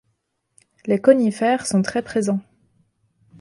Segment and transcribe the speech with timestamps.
[0.87, 2.41] Les conifères sont très présents.